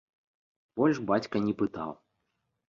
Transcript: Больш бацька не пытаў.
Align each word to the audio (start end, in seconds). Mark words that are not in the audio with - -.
Больш 0.81 1.01
бацька 1.11 1.43
не 1.45 1.53
пытаў. 1.61 1.93